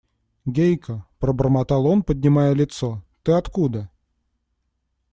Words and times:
–Гейка,– 0.47 1.05
пробормотал 1.19 1.85
он, 1.85 2.01
поднимая 2.01 2.53
лицо,– 2.53 3.03
ты 3.21 3.33
откуда? 3.33 3.91